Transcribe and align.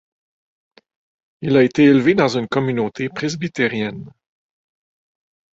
Il 1.43 1.55
a 1.57 1.61
été 1.63 1.83
élevé 1.83 2.15
dans 2.15 2.35
une 2.35 2.47
communauté 2.47 3.07
presbytérienne. 3.07 4.11